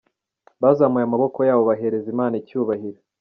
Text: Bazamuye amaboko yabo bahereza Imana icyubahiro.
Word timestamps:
Bazamuye 0.61 1.05
amaboko 1.05 1.39
yabo 1.47 1.63
bahereza 1.69 2.07
Imana 2.13 2.33
icyubahiro. 2.41 2.99